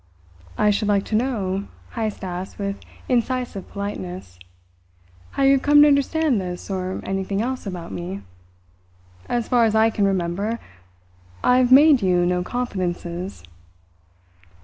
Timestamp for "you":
5.43-5.51, 12.01-12.25